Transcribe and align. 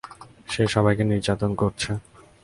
সে 0.47 0.63
সবাইকে 0.67 1.03
নির্যাতন 1.03 1.51
করছে। 1.55 1.91